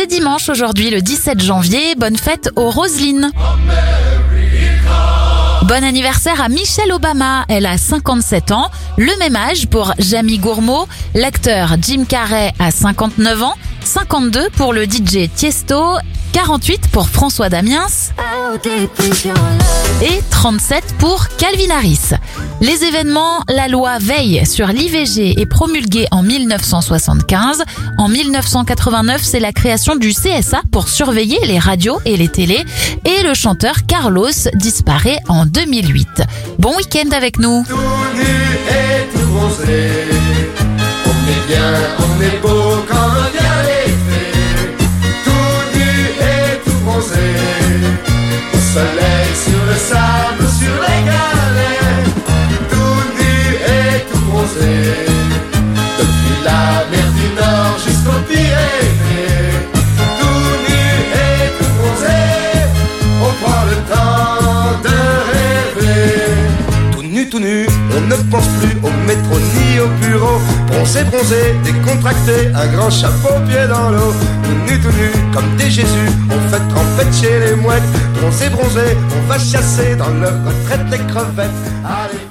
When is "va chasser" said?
79.28-79.96